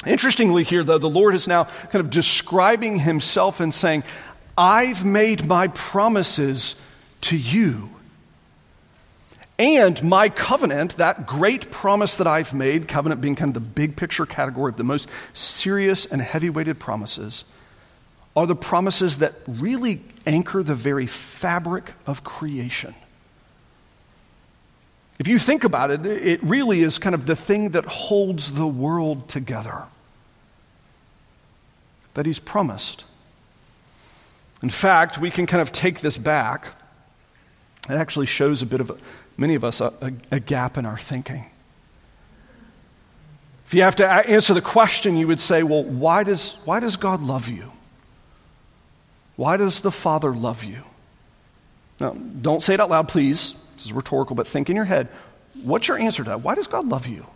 [0.06, 4.02] Interestingly, here, though, the Lord is now kind of describing himself and saying,
[4.56, 6.76] I've made my promises
[7.22, 7.90] to you.
[9.58, 13.96] And my covenant, that great promise that I've made, covenant being kind of the big
[13.96, 17.44] picture category of the most serious and heavy weighted promises,
[18.34, 22.94] are the promises that really anchor the very fabric of creation.
[25.18, 28.66] If you think about it, it really is kind of the thing that holds the
[28.66, 29.84] world together
[32.14, 33.04] that He's promised.
[34.62, 36.66] In fact, we can kind of take this back.
[37.88, 38.96] It actually shows a bit of a,
[39.36, 41.46] many of us, a, a, a gap in our thinking.
[43.66, 46.96] If you have to answer the question, you would say, well, why does, why does
[46.96, 47.72] God love you?
[49.36, 50.82] Why does the Father love you?
[51.98, 53.54] Now, don't say it out loud, please.
[53.76, 55.08] This is rhetorical, but think in your head
[55.62, 56.42] what's your answer to that?
[56.42, 57.26] Why does God love you?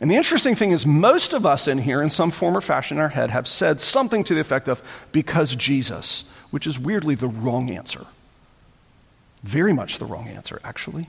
[0.00, 2.96] And the interesting thing is, most of us in here, in some form or fashion
[2.96, 7.14] in our head, have said something to the effect of, because Jesus, which is weirdly
[7.14, 8.06] the wrong answer.
[9.42, 11.08] Very much the wrong answer, actually.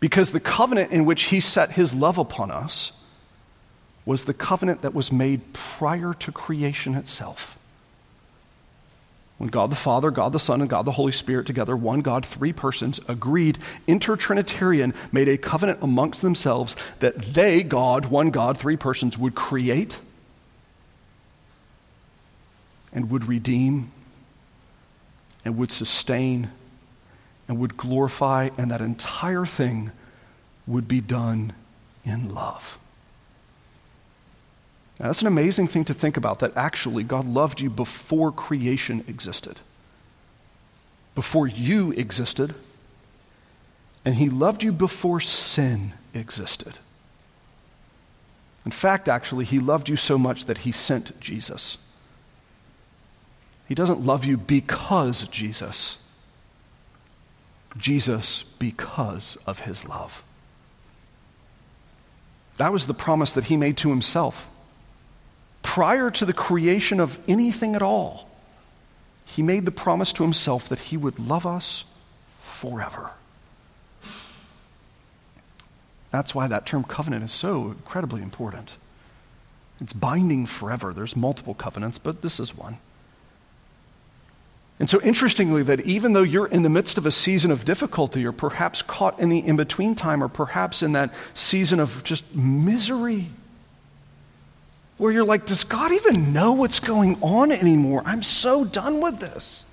[0.00, 2.92] Because the covenant in which he set his love upon us
[4.06, 7.58] was the covenant that was made prior to creation itself.
[9.38, 12.26] When God the Father, God the Son, and God the Holy Spirit together, one God,
[12.26, 18.76] three persons, agreed, intertrinitarian, made a covenant amongst themselves that they, God, one God, three
[18.76, 20.00] persons, would create
[22.92, 23.92] and would redeem
[25.44, 26.50] and would sustain
[27.46, 29.90] and would glorify, and that entire thing
[30.66, 31.54] would be done
[32.04, 32.78] in love.
[35.00, 39.04] Now, that's an amazing thing to think about that actually God loved you before creation
[39.08, 39.60] existed.
[41.18, 42.54] before you existed,
[44.04, 46.78] and he loved you before sin existed.
[48.64, 51.76] In fact, actually, he loved you so much that he sent Jesus.
[53.68, 55.98] He doesn't love you because Jesus,
[57.76, 60.22] Jesus because of his love.
[62.56, 64.48] That was the promise that he made to himself.
[65.62, 68.30] Prior to the creation of anything at all,
[69.26, 71.84] he made the promise to himself that he would love us
[72.40, 73.10] forever.
[76.10, 78.76] That's why that term covenant is so incredibly important.
[79.78, 80.94] It's binding forever.
[80.94, 82.78] There's multiple covenants, but this is one.
[84.80, 88.24] And so, interestingly, that even though you're in the midst of a season of difficulty,
[88.24, 92.32] or perhaps caught in the in between time, or perhaps in that season of just
[92.34, 93.26] misery,
[94.98, 98.02] where you're like, does God even know what's going on anymore?
[98.04, 99.64] I'm so done with this.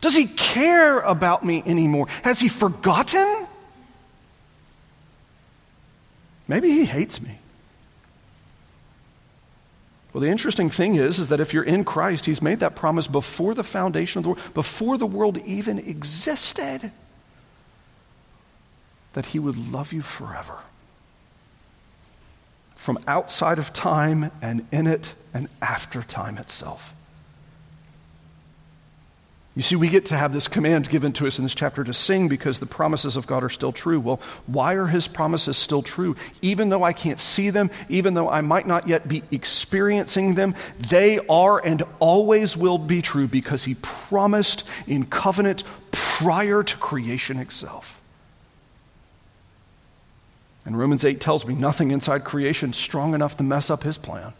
[0.00, 2.06] Does he care about me anymore?
[2.22, 3.46] Has he forgotten?
[6.48, 7.38] Maybe he hates me.
[10.12, 13.06] Well, the interesting thing is, is that if you're in Christ, he's made that promise
[13.06, 16.90] before the foundation of the world, before the world even existed,
[19.12, 20.58] that he would love you forever.
[22.74, 26.94] From outside of time and in it and after time itself.
[29.56, 31.92] You see, we get to have this command given to us in this chapter to
[31.92, 33.98] sing because the promises of God are still true.
[33.98, 36.14] Well, why are his promises still true?
[36.40, 40.54] Even though I can't see them, even though I might not yet be experiencing them,
[40.78, 47.38] they are and always will be true because he promised in covenant prior to creation
[47.38, 48.00] itself.
[50.64, 53.98] And Romans 8 tells me nothing inside creation is strong enough to mess up his
[53.98, 54.32] plan.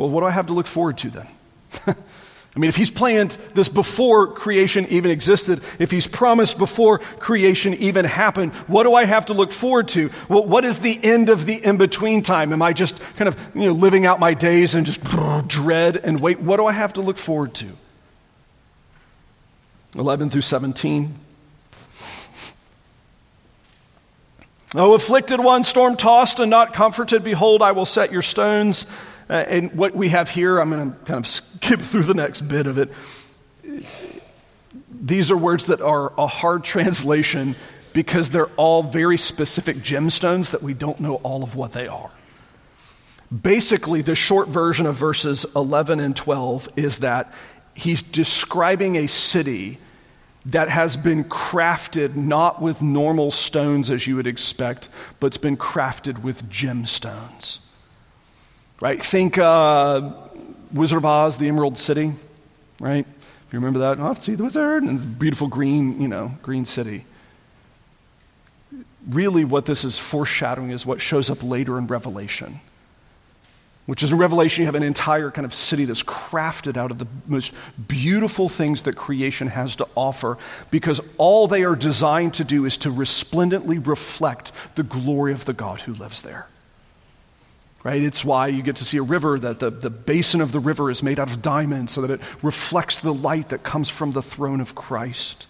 [0.00, 1.26] Well, what do I have to look forward to then?
[1.86, 7.74] I mean, if he's planned this before creation even existed, if he's promised before creation
[7.74, 10.10] even happened, what do I have to look forward to?
[10.30, 12.54] Well, what is the end of the in between time?
[12.54, 15.02] Am I just kind of you know, living out my days and just
[15.46, 16.40] dread and wait?
[16.40, 17.68] What do I have to look forward to?
[19.96, 21.14] 11 through 17.
[24.76, 28.86] O afflicted one, storm tossed and not comforted, behold, I will set your stones
[29.30, 32.40] uh, and what we have here, I'm going to kind of skip through the next
[32.40, 32.90] bit of it.
[34.90, 37.54] These are words that are a hard translation
[37.92, 42.10] because they're all very specific gemstones that we don't know all of what they are.
[43.30, 47.32] Basically, the short version of verses 11 and 12 is that
[47.74, 49.78] he's describing a city
[50.46, 54.88] that has been crafted not with normal stones as you would expect,
[55.20, 57.60] but it's been crafted with gemstones
[58.80, 59.02] right?
[59.02, 60.12] Think uh,
[60.72, 62.12] Wizard of Oz, the Emerald City,
[62.80, 63.06] right?
[63.46, 66.64] If you remember that, oh, see the wizard and the beautiful green, you know, green
[66.64, 67.04] city.
[69.08, 72.60] Really, what this is foreshadowing is what shows up later in Revelation.
[73.86, 76.98] Which is in Revelation, you have an entire kind of city that's crafted out of
[76.98, 77.52] the most
[77.88, 80.38] beautiful things that creation has to offer
[80.70, 85.52] because all they are designed to do is to resplendently reflect the glory of the
[85.52, 86.46] God who lives there
[87.82, 88.02] right?
[88.02, 90.90] It's why you get to see a river that the, the basin of the river
[90.90, 94.22] is made out of diamonds so that it reflects the light that comes from the
[94.22, 95.46] throne of Christ.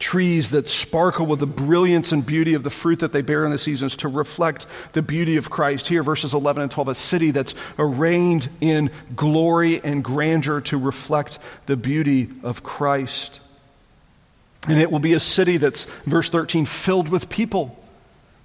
[0.00, 3.50] Trees that sparkle with the brilliance and beauty of the fruit that they bear in
[3.50, 5.88] the seasons to reflect the beauty of Christ.
[5.88, 11.40] Here, verses 11 and 12, a city that's arraigned in glory and grandeur to reflect
[11.66, 13.40] the beauty of Christ.
[14.68, 17.76] And it will be a city that's, verse 13, filled with people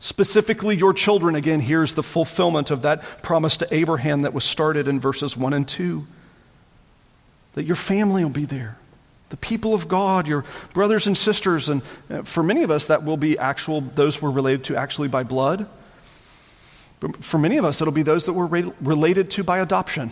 [0.04, 1.34] Specifically, your children.
[1.34, 5.54] Again, here's the fulfillment of that promise to Abraham that was started in verses 1
[5.54, 6.06] and 2.
[7.54, 8.78] That your family will be there.
[9.30, 10.44] The people of God, your
[10.74, 11.70] brothers and sisters.
[11.70, 15.08] And uh, for many of us, that will be actual, those we're related to actually
[15.08, 15.68] by blood.
[17.00, 20.12] But for many of us, it'll be those that we're re- related to by adoption.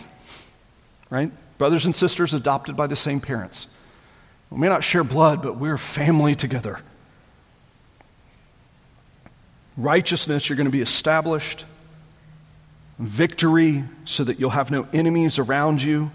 [1.10, 1.30] Right?
[1.58, 3.66] Brothers and sisters adopted by the same parents.
[4.48, 6.80] We may not share blood, but we're family together
[9.76, 11.64] righteousness, you're going to be established,
[12.98, 16.10] victory, so that you'll have no enemies around you.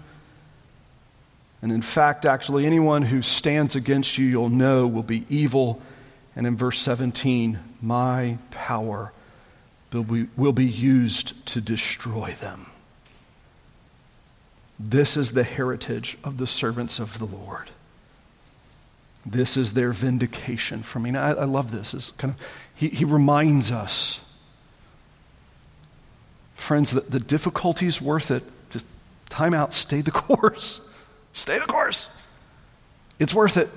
[1.60, 5.80] And in fact, actually, anyone who stands against you, you'll know will be evil.
[6.36, 9.12] And in verse 17, my power
[9.92, 12.66] will be, will be used to destroy them.
[14.78, 17.70] This is the heritage of the servants of the Lord.
[19.26, 21.16] This is their vindication from me.
[21.16, 21.92] I, I love this.
[21.92, 22.40] It's kind of,
[22.78, 24.20] he, he reminds us,
[26.54, 28.44] friends, that the difficulty is worth it.
[28.70, 28.86] Just
[29.30, 29.74] Time out.
[29.74, 30.80] Stay the course.
[31.32, 32.06] Stay the course.
[33.18, 33.68] It's worth it.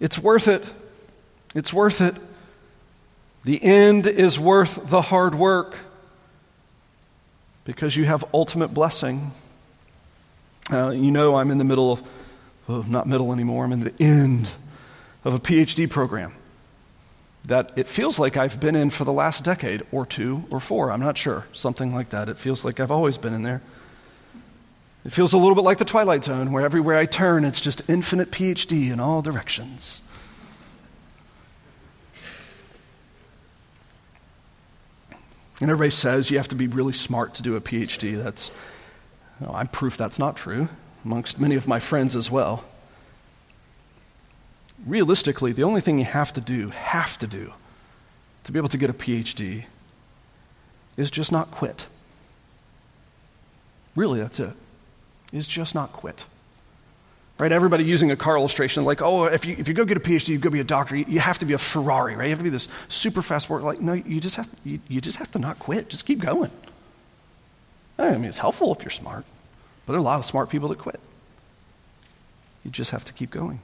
[0.00, 0.64] It's worth it.
[1.54, 2.16] It's worth it.
[3.44, 5.76] The end is worth the hard work
[7.66, 9.32] because you have ultimate blessing.
[10.72, 12.02] Uh, you know, I'm in the middle of,
[12.66, 14.48] well, not middle anymore, I'm in the end
[15.24, 16.32] of a PhD program
[17.44, 20.90] that it feels like I've been in for the last decade or two or four.
[20.90, 21.46] I'm not sure.
[21.52, 22.28] Something like that.
[22.28, 23.62] It feels like I've always been in there.
[25.04, 27.88] It feels a little bit like the Twilight Zone, where everywhere I turn, it's just
[27.88, 30.02] infinite PhD in all directions.
[35.60, 38.22] And everybody says you have to be really smart to do a PhD.
[38.22, 38.50] That's,
[39.46, 40.68] I'm proof that's not true,
[41.04, 42.64] amongst many of my friends as well.
[44.86, 47.52] Realistically, the only thing you have to do, have to do,
[48.44, 49.64] to be able to get a PhD
[50.96, 51.86] is just not quit.
[53.94, 54.52] Really, that's it.
[55.32, 56.24] Is just not quit.
[57.38, 57.52] Right?
[57.52, 60.28] Everybody using a car illustration, like, oh, if you, if you go get a PhD,
[60.28, 62.24] you go be a doctor, you, you have to be a Ferrari, right?
[62.24, 63.64] You have to be this super fast worker.
[63.64, 65.88] Like, no, you just have, you, you just have to not quit.
[65.88, 66.50] Just keep going.
[67.98, 69.24] I mean, it's helpful if you're smart,
[69.86, 71.00] but there are a lot of smart people that quit.
[72.64, 73.60] You just have to keep going.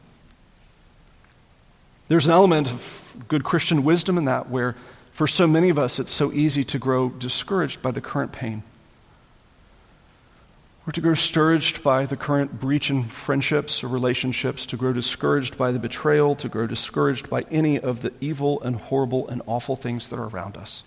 [2.09, 4.76] There's an element of good Christian wisdom in that where,
[5.12, 8.62] for so many of us, it's so easy to grow discouraged by the current pain
[10.86, 15.59] or to grow discouraged by the current breach in friendships or relationships, to grow discouraged
[15.59, 19.74] by the betrayal, to grow discouraged by any of the evil and horrible and awful
[19.74, 20.84] things that are around us.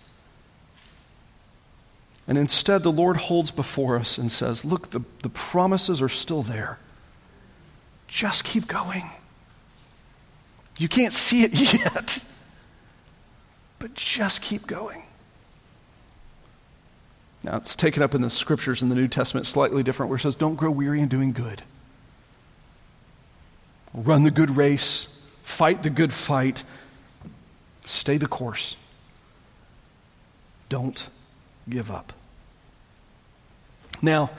[2.27, 6.43] And instead, the Lord holds before us and says, Look, the, the promises are still
[6.43, 6.79] there.
[8.07, 9.09] Just keep going.
[10.79, 12.23] You can't see it yet,
[13.77, 15.03] but just keep going.
[17.43, 20.21] Now, it's taken up in the scriptures in the New Testament slightly different, where it
[20.21, 21.61] says, Don't grow weary in doing good.
[23.93, 25.07] Run the good race,
[25.43, 26.63] fight the good fight,
[27.85, 28.75] stay the course.
[30.69, 31.07] Don't
[31.67, 32.13] give up.
[34.01, 34.29] Now,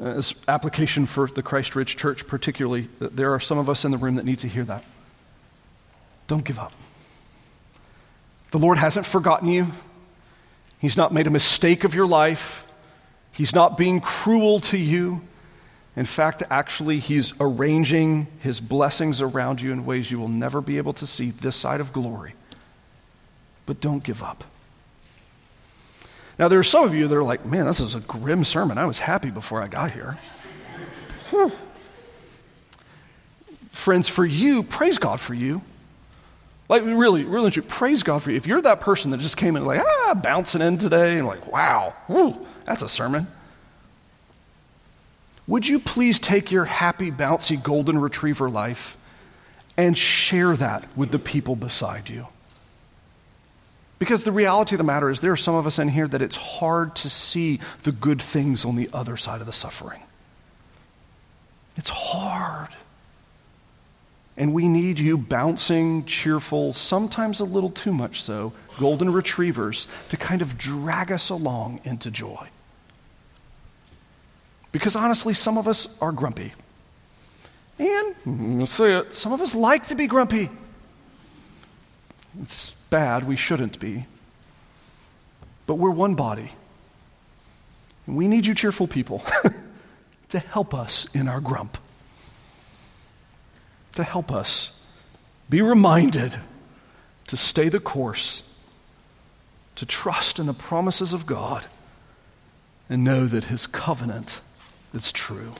[0.00, 3.98] as application for the Christ Ridge Church, particularly, there are some of us in the
[3.98, 4.84] room that need to hear that.
[6.26, 6.72] Don't give up.
[8.50, 9.68] The Lord hasn't forgotten you.
[10.78, 12.64] He's not made a mistake of your life.
[13.32, 15.20] He's not being cruel to you.
[15.94, 20.78] In fact, actually, He's arranging His blessings around you in ways you will never be
[20.78, 22.34] able to see this side of glory.
[23.64, 24.44] But don't give up.
[26.38, 28.76] Now, there are some of you that are like, man, this is a grim sermon.
[28.76, 30.18] I was happy before I got here.
[33.70, 35.62] Friends, for you, praise God for you.
[36.68, 38.36] Like, really, really, praise God for you.
[38.36, 41.46] If you're that person that just came in like, ah, bouncing in today, and like,
[41.46, 41.94] wow,
[42.64, 43.28] that's a sermon.
[45.46, 48.96] Would you please take your happy, bouncy golden retriever life
[49.76, 52.26] and share that with the people beside you?
[53.98, 56.20] Because the reality of the matter is, there are some of us in here that
[56.20, 60.02] it's hard to see the good things on the other side of the suffering.
[61.76, 62.70] It's hard.
[64.36, 70.16] And we need you bouncing, cheerful, sometimes a little too much so, golden retrievers to
[70.16, 72.46] kind of drag us along into joy.
[74.72, 76.52] Because honestly, some of us are grumpy.
[77.78, 80.50] And, mm, I'll say it, some of us like to be grumpy.
[82.40, 84.06] It's bad, we shouldn't be.
[85.66, 86.52] But we're one body.
[88.06, 89.22] And we need you, cheerful people,
[90.28, 91.78] to help us in our grump
[93.96, 94.70] to help us
[95.48, 96.38] be reminded
[97.26, 98.42] to stay the course,
[99.74, 101.66] to trust in the promises of God,
[102.88, 104.40] and know that His covenant
[104.94, 105.52] is true.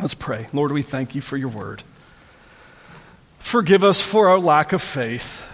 [0.00, 0.46] Let's pray.
[0.52, 1.82] Lord, we thank you for your word.
[3.38, 5.48] Forgive us for our lack of faith.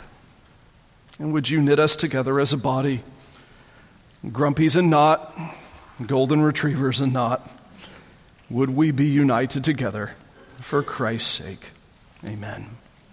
[1.19, 3.03] And would you knit us together as a body?
[4.25, 5.37] Grumpies and not,
[6.05, 7.49] golden retrievers and not.
[8.51, 10.13] Would we be united together?
[10.69, 11.71] For Christ's sake.
[12.23, 12.77] Amen.